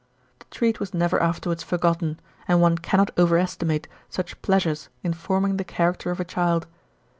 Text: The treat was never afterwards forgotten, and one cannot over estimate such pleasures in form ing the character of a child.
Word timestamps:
The 0.39 0.47
treat 0.49 0.79
was 0.79 0.95
never 0.95 1.21
afterwards 1.21 1.61
forgotten, 1.61 2.19
and 2.47 2.59
one 2.59 2.79
cannot 2.79 3.11
over 3.19 3.37
estimate 3.37 3.87
such 4.09 4.41
pleasures 4.41 4.89
in 5.03 5.13
form 5.13 5.45
ing 5.45 5.57
the 5.57 5.63
character 5.63 6.09
of 6.09 6.19
a 6.19 6.25
child. 6.25 6.65